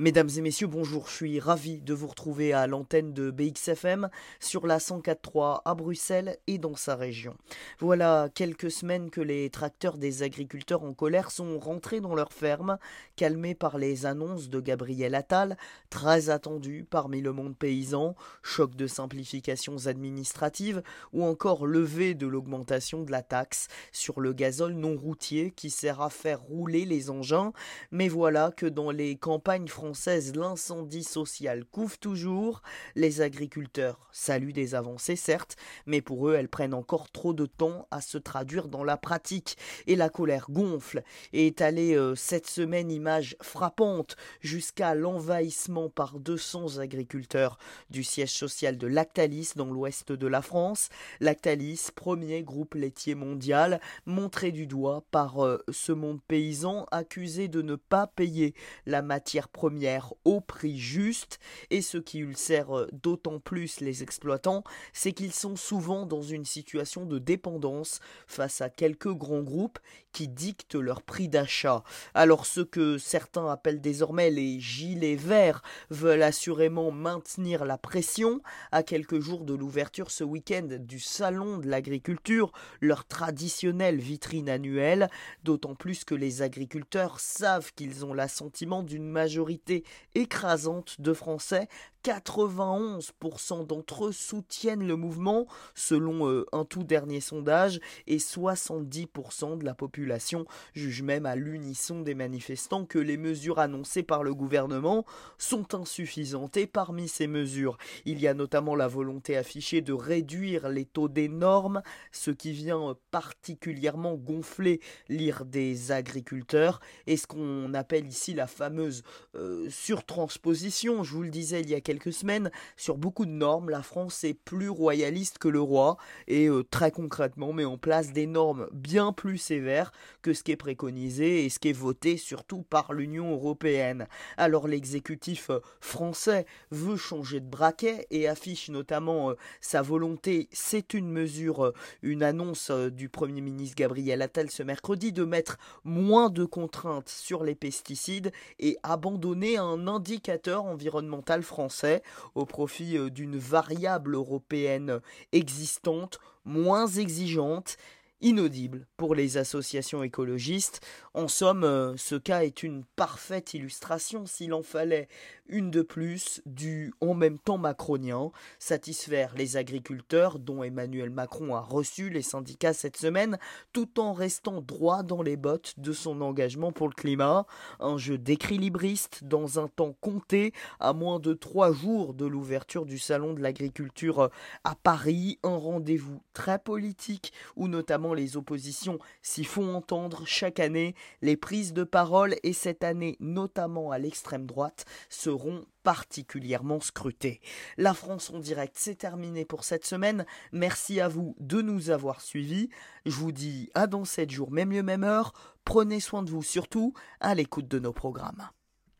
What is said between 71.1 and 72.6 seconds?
d'achat. Alors ce